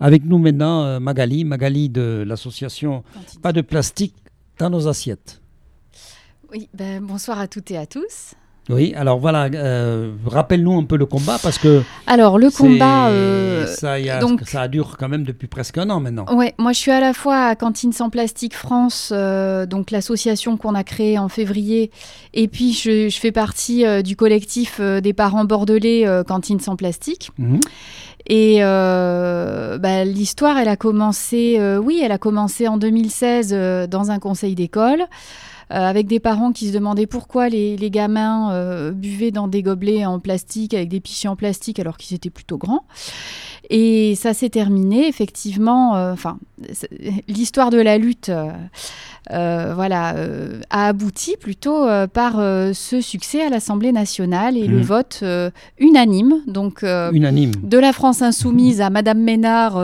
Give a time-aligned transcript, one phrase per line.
[0.00, 3.02] Avec nous maintenant euh, Magali, Magali de l'association
[3.42, 4.14] Pas de plastique
[4.58, 5.40] dans nos assiettes.
[6.50, 8.34] Oui, ben, bonsoir à toutes et à tous.
[8.68, 11.82] Oui, alors voilà, euh, rappelle-nous un peu le combat parce que.
[12.06, 15.88] Alors le combat, euh, ça, y a, donc, ça dure quand même depuis presque un
[15.88, 16.26] an maintenant.
[16.34, 20.58] Ouais, moi je suis à la fois à Cantine sans plastique France, euh, donc l'association
[20.58, 21.90] qu'on a créée en février,
[22.34, 27.30] et puis je, fais partie du collectif des parents bordelais Cantine sans plastique.
[27.38, 27.60] Mhm.
[28.26, 34.54] Et bah, l'histoire, elle a commencé, oui, elle a commencé en 2016 dans un conseil
[34.54, 35.04] d'école.
[35.70, 40.06] Euh, avec des parents qui se demandaient pourquoi les, gamins euh, buvaient dans des gobelets
[40.06, 42.84] en plastique avec des pichets en plastique alors qu'ils étaient plutôt grands.
[43.70, 45.96] Et ça s'est terminé, effectivement.
[45.96, 46.38] Euh, enfin,
[47.28, 48.30] l'histoire de la lutte,
[49.30, 50.14] voilà,
[50.70, 52.34] a abouti plutôt par
[52.72, 54.82] ce succès à l'Assemblée nationale et le mmh.
[54.82, 55.24] vote
[55.78, 59.82] unanime, donc unanime de la France insoumise à Madame Ménard.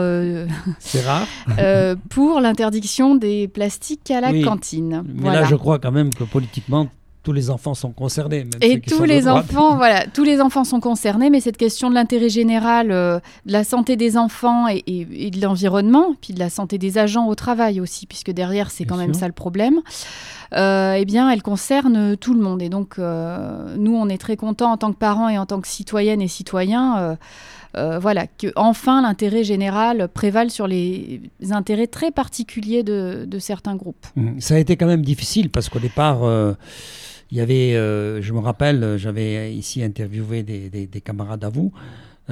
[0.79, 1.27] C'est rare.
[2.09, 5.03] pour l'interdiction des plastiques à la cantine.
[5.13, 6.87] Mais là, je crois quand même que politiquement,
[7.25, 8.45] tous les enfants sont concernés.
[8.61, 12.29] et tous les enfants, voilà, tous les enfants sont concernés, mais cette question de l'intérêt
[12.29, 16.99] général, euh, de la santé des enfants et, de l'environnement, puis de la santé des
[16.99, 19.81] agents au travail aussi, puisque derrière c'est quand même ça le problème.
[20.53, 22.61] Euh, eh bien, elle concerne tout le monde.
[22.61, 25.59] Et donc, euh, nous, on est très contents en tant que parents et en tant
[25.59, 27.17] que citoyennes et citoyens
[27.99, 31.19] voilà, que enfin l'intérêt général prévale sur les
[31.51, 34.05] intérêts très particuliers de, certains groupes.
[34.15, 34.39] Mmh.
[34.39, 36.21] Ça a été quand même difficile parce qu'au départ,
[37.31, 41.71] il y avait, euh, je me rappelle, j'avais ici interviewé des, camarades à vous.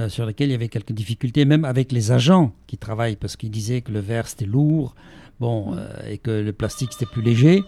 [0.08, 3.52] sur lesquels il y avait quelques difficultés, même avec les agents qui travaillent, parce qu'ils
[3.52, 4.96] disaient que le verre c'était lourd,
[5.40, 5.80] bon, mmh.
[6.10, 7.64] et que le plastique c'était plus léger.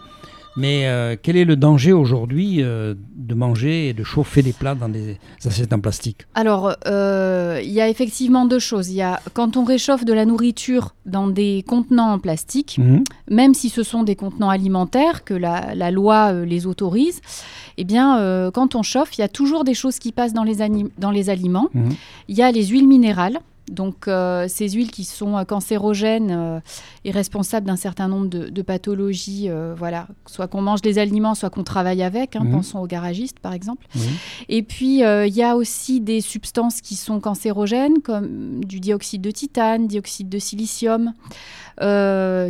[0.57, 4.75] Mais euh, quel est le danger aujourd'hui euh, de manger et de chauffer des plats
[4.75, 6.21] dans des assiettes en plastique?
[6.33, 8.89] Alors, euh, il y a effectivement deux choses.
[8.89, 13.03] Il y a quand on réchauffe de la nourriture dans des contenants en plastique, mhm.
[13.29, 17.21] même si ce sont des contenants alimentaires que la, loi les autorise,
[17.77, 20.57] eh bien, quand on chauffe, il y a toujours des choses qui passent dans les,
[20.97, 21.69] dans les aliments.
[21.73, 21.89] Mhm.
[22.29, 23.39] Il y a les huiles minérales
[23.69, 26.59] donc euh, ces huiles qui sont euh, cancérogènes euh,
[27.03, 31.63] et responsables d'un certain nombre de, pathologies, voilà, soit qu'on mange des aliments, soit qu'on
[31.63, 32.51] travaille avec, hein, mhm.
[32.51, 33.85] pensons aux garagistes par exemple.
[34.49, 39.29] Et puis il y a aussi des substances qui sont cancérogènes comme du dioxyde de
[39.29, 41.13] titane, dioxyde de silicium.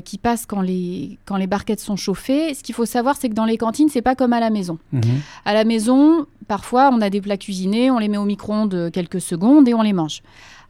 [0.06, 2.54] qui passent quand les, quand les barquettes sont chauffées.
[2.54, 4.78] Ce qu'il faut savoir, c'est que dans les cantines, c'est pas comme à la maison.
[4.94, 5.02] Mhm.
[5.44, 9.22] À la maison, parfois, on a des plats cuisinés, on les met au micro-ondes quelques
[9.22, 10.22] secondes et on les mange.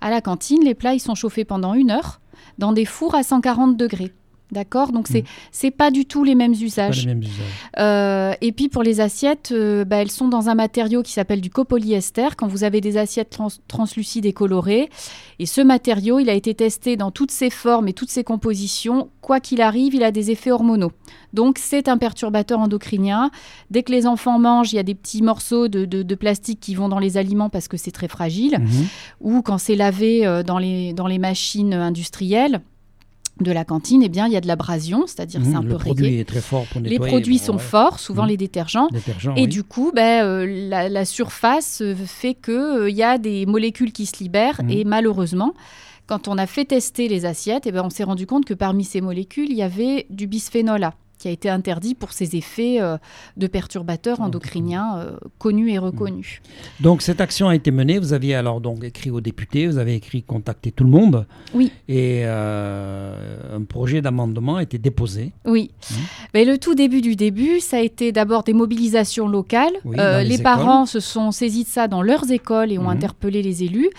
[0.01, 2.19] À la cantine, les plats sont chauffés pendant une heure
[2.57, 4.13] dans des fours à 140 degrés.
[4.51, 5.23] D'accord Donc, c'est
[5.63, 5.73] n'est mm.
[5.73, 7.07] pas du tout les mêmes usages.
[7.79, 11.41] Euh, et puis, pour les assiettes, euh, bah, elles sont dans un matériau qui s'appelle
[11.41, 12.29] du copolyester.
[12.37, 14.89] Quand vous avez des assiettes translucides et colorées.
[15.39, 19.09] Et ce matériau, il a été testé dans toutes ses formes et toutes ses compositions.
[19.21, 20.91] Quoi qu'il arrive, il a des effets hormonaux.
[21.33, 23.31] Donc, c'est un perturbateur endocrinien.
[23.71, 26.87] Dès que les enfants mangent, il y a des petits morceaux de, plastique qui vont
[26.87, 28.53] dans les aliments parce que c'est très fragile.
[28.53, 28.85] Mm-hmm.
[29.21, 32.61] Ou quand c'est lavé euh, dans, les, dans les machines industrielles
[33.41, 35.77] de la cantine, eh bien, il y a de l'abrasion, c'est-à-dire c'est un le peu
[35.77, 36.99] produit est très fort pour nettoyer.
[36.99, 38.29] Les produits sont forts, souvent mmh.
[38.29, 38.87] les détergents.
[39.35, 43.91] et du coup, ben, euh, la, surface euh, fait qu'il euh, y a des molécules
[43.91, 44.63] qui se libèrent.
[44.63, 44.69] Mmh.
[44.69, 45.53] Et malheureusement,
[46.07, 48.85] quand on a fait tester les assiettes, eh ben, on s'est rendu compte que parmi
[48.85, 50.93] ces molécules, il y avait du bisphénol A
[51.25, 52.97] qui a été interdit pour ses effets euh,
[53.35, 56.39] de perturbateurs endocriniens euh, connus et reconnus.
[56.81, 59.95] Donc cette action a été menée, vous aviez alors donc écrit aux députés, vous avez
[59.95, 61.25] écrit contacter tout le monde.
[61.55, 61.71] Oui.
[61.87, 65.31] Et euh, un projet d'amendement a été déposé.
[65.45, 65.71] Oui.
[65.93, 66.01] Hein
[66.35, 69.73] Mais le tout début du début, ça a été d'abord des mobilisations locales.
[69.83, 73.89] les, parents se sont saisis de ça dans leurs écoles et ont interpellé les élus.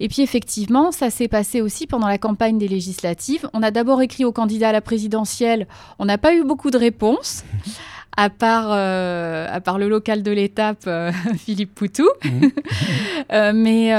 [0.00, 3.48] Et puis effectivement, ça s'est passé aussi pendant la campagne des législatives.
[3.54, 5.66] On a d'abord écrit aux candidats à la présidentielle.
[5.98, 7.44] On n'a pas eu beaucoup de réponses.
[8.16, 12.08] à part, euh, à part le local de l'étape, euh, Philippe Poutou.
[12.24, 12.50] Mhm.
[13.32, 13.90] Euh, mais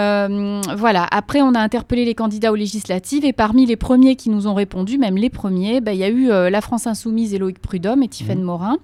[0.78, 4.48] voilà, après, on a interpellé les candidats aux législatives et parmi les premiers qui nous
[4.48, 7.60] ont répondu, même les premiers, bah, il y a eu la France Insoumise et Loïc
[7.60, 8.46] Prudhomme et Tiffaine mhm.
[8.46, 8.78] Morin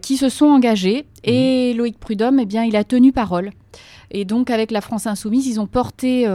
[0.00, 1.04] qui se sont engagés.
[1.24, 1.78] Et mhm.
[1.78, 3.50] Loïc Prudhomme, eh bien, il a tenu parole.
[4.12, 6.26] Et donc, avec la France Insoumise, ils ont porté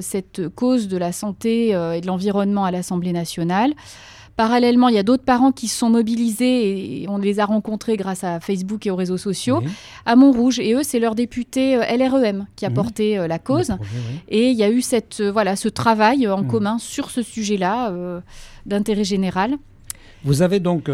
[0.00, 3.72] cette cause de la santé et de l'environnement à l'Assemblée nationale.
[4.38, 7.96] Parallèlement, il y a d'autres parents qui se sont mobilisés et on les a rencontrés
[7.96, 9.60] grâce à Facebook et aux réseaux sociaux
[10.06, 10.60] à Montrouge.
[10.60, 13.72] Et eux, c'est leur député euh, LREM qui a porté euh, la cause.
[14.28, 17.92] Et il y a eu cette, euh, voilà, ce travail en commun sur ce sujet-là
[18.64, 19.56] d'intérêt général.
[20.22, 20.88] Vous avez donc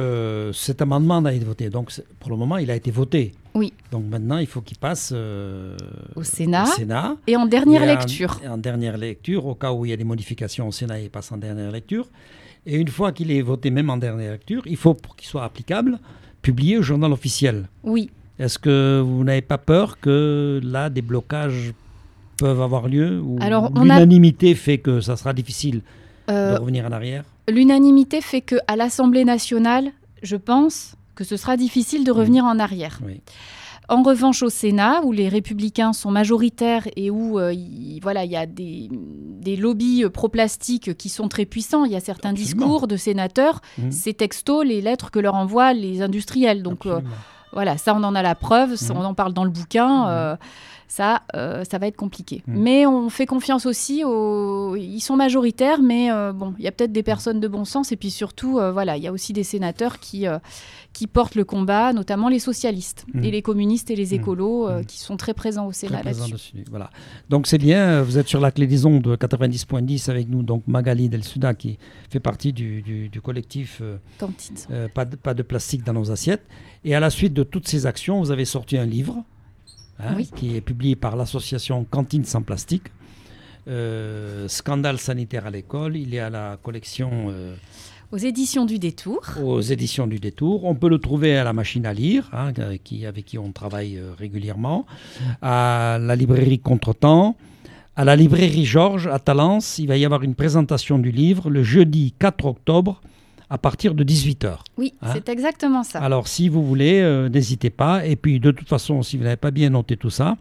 [0.55, 1.69] cet amendement a été voté.
[1.69, 3.32] Donc pour le moment, il a été voté.
[3.55, 3.75] Oui.
[3.93, 7.19] Donc maintenant, il faut qu'il passe au, Sénat, Sénat.
[7.26, 8.40] Et en dernière lecture.
[8.47, 11.11] En, en, dernière lecture, au cas où il y a des modifications au Sénat, il
[11.11, 12.08] passe en dernière lecture.
[12.66, 15.44] Et une fois qu'il est voté, même en dernière lecture, il faut, pour qu'il soit
[15.44, 15.99] applicable,
[16.43, 17.69] publier au journal officiel.
[17.82, 18.11] Oui.
[18.38, 21.72] Est-ce que vous n'avez pas peur que là, des blocages
[22.38, 23.38] peuvent avoir lieu ou
[23.81, 25.82] l'unanimité fait que ça sera difficile
[26.28, 27.25] de euh, revenir en arrière?
[27.49, 32.99] L'unanimité fait qu'à l'Assemblée nationale, je pense que ce sera difficile de revenir en arrière.
[33.05, 33.20] Oui.
[33.88, 38.31] En revanche, au Sénat, où les républicains sont majoritaires et où euh, il, voilà, il
[38.31, 38.88] y a des,
[39.58, 43.90] lobbies euh, pro-plastique qui sont très puissants, il y a certains discours de sénateurs, mmh.
[43.90, 46.62] ces textos, les lettres que leur envoient les industriels.
[46.62, 47.00] Donc euh,
[47.52, 48.92] voilà, ça on en a la preuve, mmh.
[48.96, 50.34] on en parle dans le bouquin.
[50.34, 50.38] Mmh
[50.94, 52.44] ça, euh, ça va être compliqué.
[52.46, 52.56] Hmm.
[52.56, 54.76] Mais on fait confiance aussi aux...
[54.76, 57.91] Ils sont majoritaires, mais euh, bon, il y a peut-être des personnes de bon sens,
[57.91, 60.26] et puis surtout, euh, voilà, il y a aussi des sénateurs qui,
[60.93, 63.25] qui portent le combat, notamment les socialistes, hmm.
[63.25, 64.20] et les communistes et les hmm.
[64.20, 66.64] écolos, qui sont très présents au Sénat là-dessus.
[66.70, 66.91] Voilà.
[67.29, 71.08] Donc c'est bien, vous êtes sur la clé des ondes 90.10 avec nous, donc Magali
[71.08, 73.82] Del Suda, qui fait partie du, du, collectif
[74.94, 76.47] pas, de, pas de plastique dans nos assiettes.
[76.85, 79.25] Et à la suite de toutes ces actions, vous avez sorti un livre
[80.00, 82.85] Hein, qui est publié par l'association Cantine sans plastique.
[83.69, 87.29] Euh, scandale sanitaire à l'école, il est à la collection...
[87.31, 87.55] Euh,
[88.12, 89.23] aux éditions du Détour.
[89.43, 90.64] Aux éditions du Détour.
[90.64, 92.52] On peut le trouver à la machine à lire, hein,
[92.82, 94.87] qui, avec qui on travaille euh, régulièrement,
[95.43, 97.37] à la librairie Contretemps,
[97.97, 99.79] à la librairie Georges à Talence.
[99.79, 103.00] Il va y avoir une présentation du livre le jeudi 4 octobre
[103.50, 104.58] à partir de 18h.
[104.76, 106.00] Oui, hein c'est exactement ça.
[106.00, 108.06] Alors si vous voulez, euh, n'hésitez pas.
[108.06, 110.37] Et puis de toute façon, si vous n'avez pas bien noté tout ça,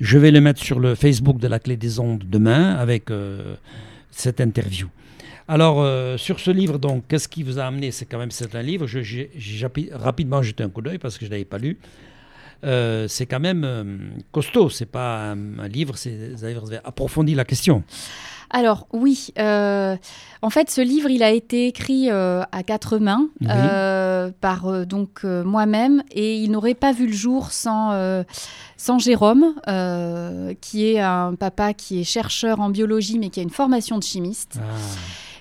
[0.00, 3.54] je vais le mettre sur le Facebook de la Clé des Ondes demain avec euh,
[4.10, 4.88] cette interview.
[5.48, 7.90] Alors, euh, sur ce livre, donc, qu'est-ce qui vous a amené?
[7.90, 8.86] C'est quand même c'est un livre.
[8.86, 9.30] J'ai
[9.92, 11.78] rapidement jeté un coup d'œil parce que je ne l'avais pas lu.
[12.62, 14.70] C'est quand même costaud.
[14.70, 15.94] C'est pas un, un livre.
[15.94, 17.82] Vous avez approfondi la question.
[18.52, 19.96] Alors oui, euh,
[20.42, 25.24] en fait ce livre il a été écrit euh, à quatre mains euh, par donc
[25.24, 28.24] moi-même et il n'aurait pas vu le jour sans,
[28.76, 29.54] sans Jérôme
[30.60, 34.04] qui est un papa qui est chercheur en biologie mais qui a une formation de
[34.04, 34.58] chimiste.
[34.60, 34.76] Ah.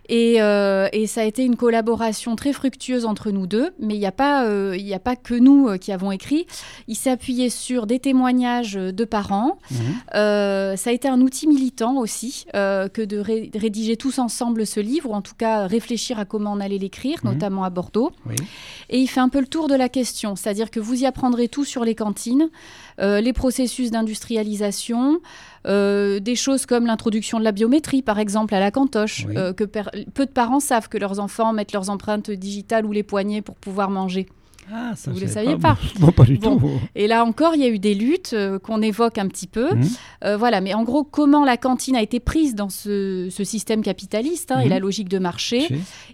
[0.10, 4.06] Euh, et, ça a été une collaboration très fructueuse entre nous deux, mais il n'y
[4.06, 6.46] a, pas, euh, a pas que nous euh, qui avons écrit.
[6.88, 9.58] Il s'est appuyé sur des témoignages de parents.
[9.72, 9.78] Mhm.
[10.14, 13.20] ça a été un outil militant aussi que de,
[13.58, 17.20] rédiger tous ensemble ce livre, ou en tout cas réfléchir à comment on allait l'écrire,
[17.24, 17.34] mhm.
[17.34, 18.12] notamment à Bordeaux.
[18.90, 21.48] Et il fait un peu le tour de la question, c'est-à-dire que vous y apprendrez
[21.48, 22.50] tout sur les cantines,
[23.02, 25.20] les processus d'industrialisation,
[25.68, 29.64] euh, des choses comme l'introduction de la biométrie, par exemple, à la cantoche, euh, que
[29.64, 33.56] peu de parents savent que leurs enfants mettent leurs empreintes digitales ou les poignets pour
[33.56, 34.28] pouvoir manger.
[34.70, 35.78] Ah, ça, Vous ne le saviez pas,
[36.16, 36.60] pas du tout.
[36.96, 39.74] Et là encore, il y a eu des luttes euh, qu'on évoque un petit peu.
[39.74, 39.84] Mmh.
[40.24, 44.52] Euh, voilà, mais en gros, comment la cantine a été prise dans ce, système capitaliste
[44.52, 44.70] hein, et mmh.
[44.70, 45.68] la logique de marché,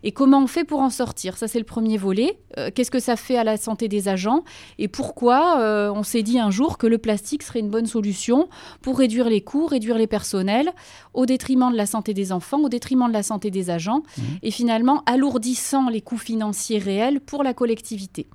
[0.03, 1.37] et comment on fait pour en sortir?
[1.37, 2.39] Ça, c'est le premier volet.
[2.57, 4.43] Euh, qu'est-ce que ça fait à la santé des agents?
[4.79, 5.57] Et pourquoi
[5.93, 8.47] on s'est dit un jour que le plastique serait une bonne solution
[8.81, 10.71] pour réduire les coûts, réduire les personnels,
[11.13, 14.21] au détriment de la santé des enfants, au détriment de la santé des agents, mmh.
[14.43, 18.27] et finalement alourdissant les coûts financiers réels pour la collectivité?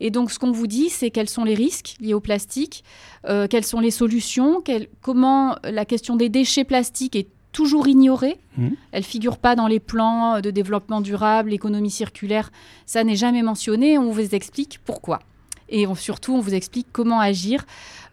[0.00, 2.84] Et donc, ce qu'on vous dit, c'est quels sont les risques liés au plastique,
[3.28, 4.62] euh, quelles sont les solutions,
[5.00, 8.38] comment la question des déchets plastiques est toujours ignorée.
[8.56, 8.68] Mmh.
[8.92, 12.50] Elle ne figure pas dans les plans de développement durable, l'économie circulaire.
[12.84, 13.96] Ça n'est jamais mentionné.
[13.96, 15.20] On vous explique pourquoi.
[15.68, 17.64] Et surtout, on vous explique comment agir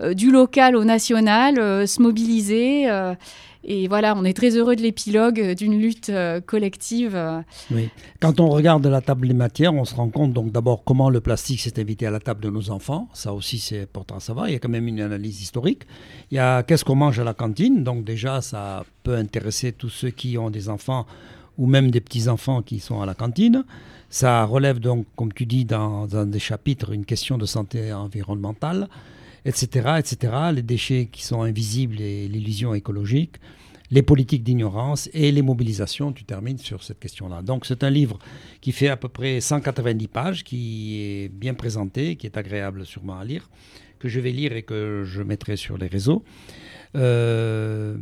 [0.02, 2.88] euh, du local au national, euh, se mobiliser
[3.64, 7.16] et voilà, on est très heureux de l'épilogue euh, d'une lutte euh, collective.
[7.16, 7.42] Euh.
[7.70, 7.90] Oui.
[8.20, 11.22] Quand on regarde la table des matières, on se rend compte donc d'abord comment le
[11.22, 13.08] plastique s'est évité à la table de nos enfants.
[13.14, 14.50] Ça aussi, c'est important à savoir.
[14.50, 15.84] Il y a quand même une analyse historique.
[16.32, 17.84] Il y a qu'est-ce qu'on mange à la cantine.
[17.84, 21.06] Donc déjà, ça peut intéresser tous ceux qui ont des enfants
[21.58, 23.64] ou même des petits-enfants qui sont à la cantine.
[24.10, 28.88] Ça relève donc, comme tu dis, dans, dans des chapitres, une question de santé environnementale
[29.46, 33.38] etc., etc., les déchets qui sont invisibles et l'illusion écologique,
[33.90, 37.42] les politiques d'ignorance et les mobilisations, tu termines sur cette question-là.
[37.42, 38.20] Donc c'est un livre
[38.62, 43.20] qui fait à peu près 190 pages, qui est bien présenté, qui est agréable sûrement
[43.20, 43.50] à lire,
[44.00, 46.24] que je vais lire et que je mettrai sur les réseaux.
[46.96, 47.98] Euh,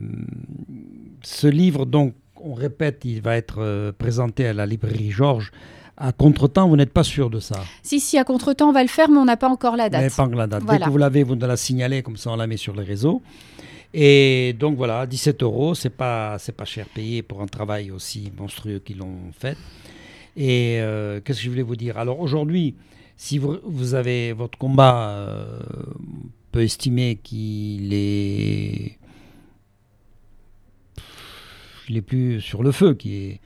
[1.24, 5.52] ce livre, donc, on répète, il va être euh, présenté à la librairie Georges
[6.02, 8.88] à contretemps, vous n'êtes pas sûr de ça Si, si, à contretemps, on va le
[8.88, 10.16] faire, mais on n'a pas encore la date.
[10.16, 10.64] pas encore la date.
[10.66, 12.84] Dès que vous l'avez, vous nous la signalez, comme ça on la met sur les
[12.84, 13.22] réseaux.
[13.94, 18.32] Et donc voilà, 17 euros, c'est pas, c'est pas cher payé pour un travail aussi
[18.38, 19.58] monstrueux qu'ils l'ont fait.
[20.38, 21.98] Et euh, qu'est-ce que je voulais vous dire?
[21.98, 22.76] Alors aujourd'hui,
[23.18, 25.60] si vous, vous, avez votre combat, euh,
[26.52, 28.99] peut estimer qu'il est,
[31.90, 33.42] il est plus sur le feu, qui est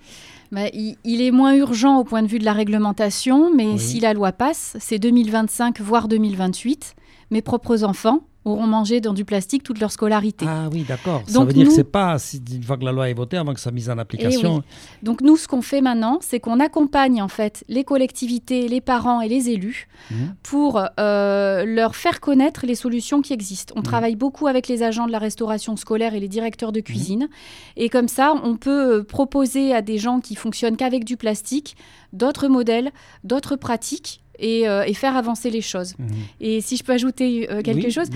[0.51, 4.13] bah, il, est moins urgent au point de vue de la réglementation, mais si la
[4.13, 6.95] loi passe, c'est 2025, voire 2028.
[7.31, 10.45] Mes propres enfants auront mangé dans du plastique toute leur scolarité.
[10.47, 11.23] Ah oui, d'accord.
[11.27, 12.17] Ça veut dire que c'est pas
[12.51, 14.63] une fois que la loi est votée, avant que ça mise en application.
[14.63, 18.81] Eh Donc nous, ce qu'on fait maintenant, c'est qu'on accompagne en fait les collectivités, les
[18.81, 20.35] parents et les élus mhm.
[20.43, 23.73] pour euh, leur faire connaître les solutions qui existent.
[23.75, 23.85] On mhm.
[23.85, 26.83] travaille beaucoup avec les agents de la restauration scolaire et les directeurs de mhm.
[26.83, 27.29] cuisine.
[27.77, 31.75] Et comme ça, on peut euh, proposer à des gens qui fonctionnent qu'avec du plastique
[32.11, 32.91] d'autres modèles,
[33.23, 35.95] d'autres pratiques euh, et, faire avancer les choses.
[35.97, 36.07] Mhm.
[36.41, 38.09] Et si je peux ajouter euh, quelque chose,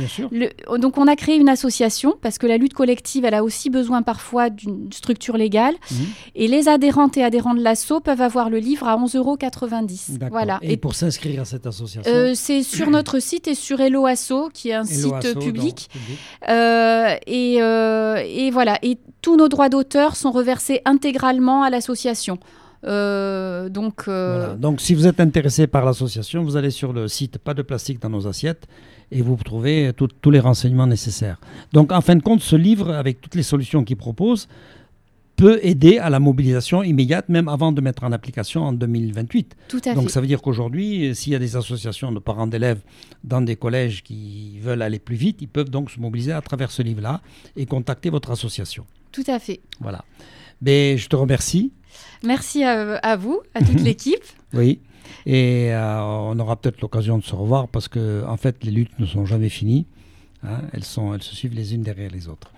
[0.77, 4.01] donc on a créé une association parce que la lutte collective, elle a aussi besoin
[4.01, 5.75] parfois d'une structure légale.
[5.91, 5.97] Mhm.
[6.35, 9.37] Et les adhérentes et adhérents de l'ASSO peuvent avoir le livre à 11,90 euros.
[10.31, 10.59] Voilà.
[10.61, 14.49] Et, pour s'inscrire à cette association euh, C'est sur notre site et sur Hello Asso,
[14.53, 15.89] qui est un site public.
[16.47, 18.79] et, et voilà.
[18.83, 22.39] Et tous nos droits d'auteur sont reversés intégralement à l'association.
[22.83, 27.37] Euh, donc, euh, donc, si vous êtes intéressé par l'association, vous allez sur le site
[27.37, 28.67] Pas de plastique dans nos assiettes
[29.11, 31.39] et vous trouvez tous les renseignements nécessaires.
[31.73, 34.47] Donc, en fin de compte, ce livre, avec toutes les solutions qu'il propose,
[35.37, 39.55] peut aider à la mobilisation immédiate, même avant de mettre en application en 2028.
[39.69, 42.81] Tout à Donc ça veut dire qu'aujourd'hui, s'il y a des associations de parents d'élèves
[43.23, 46.71] dans des collèges qui veulent aller plus vite, ils peuvent donc se mobiliser à travers
[46.71, 47.21] ce livre-là
[47.55, 48.85] et contacter votre association.
[49.11, 49.61] Tout à fait.
[49.79, 50.03] Voilà.
[50.61, 51.71] Mais je te remercie.
[52.23, 54.23] Merci à, vous, à toute l'équipe.
[54.53, 54.79] Oui.
[55.25, 58.97] Et euh, on aura peut-être l'occasion de se revoir parce que, en fait, les luttes
[58.99, 59.85] ne sont jamais finies.
[60.43, 60.61] Hein.
[60.73, 62.51] elles, sont, elles se suivent les unes derrière les autres.